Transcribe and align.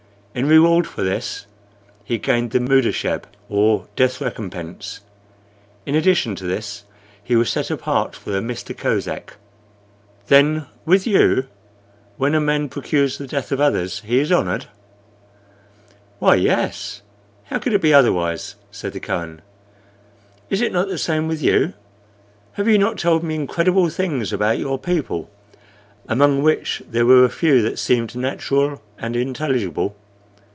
In 0.33 0.45
reward 0.47 0.87
for 0.87 1.03
this 1.03 1.45
he 2.05 2.17
gained 2.17 2.51
the 2.51 2.61
mudecheb, 2.61 3.25
or 3.49 3.89
death 3.97 4.21
recompense. 4.21 5.01
In 5.85 5.93
addition 5.93 6.35
to 6.37 6.45
this 6.45 6.85
he 7.21 7.35
was 7.35 7.49
set 7.49 7.69
apart 7.69 8.15
for 8.15 8.29
the 8.31 8.41
Mista 8.41 8.73
Kosek." 8.73 9.33
"Then, 10.27 10.67
with 10.85 11.05
you, 11.05 11.47
when 12.15 12.33
a 12.33 12.39
man 12.39 12.69
procures 12.69 13.17
the 13.17 13.27
death 13.27 13.51
of 13.51 13.59
others 13.59 13.99
he 14.05 14.19
is 14.21 14.31
honored?" 14.31 14.67
"Why, 16.19 16.35
yes; 16.35 17.01
how 17.47 17.59
could 17.59 17.73
it 17.73 17.81
be 17.81 17.93
otherwise?" 17.93 18.55
said 18.71 18.93
the 18.93 19.01
Kohen. 19.01 19.41
"Is 20.49 20.61
it 20.61 20.71
not 20.71 20.87
the 20.87 20.97
same 20.97 21.27
with 21.27 21.43
you? 21.43 21.73
Have 22.53 22.69
you 22.69 22.77
not 22.77 22.97
told 22.97 23.21
me 23.21 23.35
incredible 23.35 23.89
things 23.89 24.31
about 24.31 24.59
your 24.59 24.79
people, 24.79 25.29
among 26.07 26.41
which 26.41 26.81
there 26.89 27.05
were 27.05 27.25
a 27.25 27.29
few 27.29 27.61
that 27.63 27.77
seemed 27.79 28.15
natural 28.15 28.81
and 28.97 29.17
intelligible? 29.17 29.97